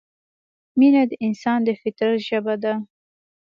[0.79, 2.73] مینه د انسان د فطرت ژبه ده.